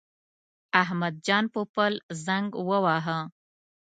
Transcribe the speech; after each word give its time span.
احمد 0.81 1.13
جان 1.25 1.45
پوپل 1.53 1.93
زنګ 2.25 2.47
وواهه. 2.67 3.17